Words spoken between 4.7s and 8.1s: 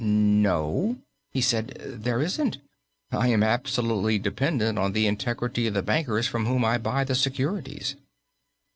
on the integrity of the bankers from whom I buy the securities."